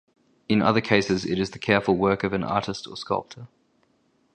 [0.49, 3.47] In other cases it is the careful work of an artist or sculptor.